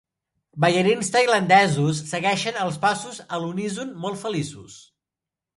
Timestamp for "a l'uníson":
3.39-3.95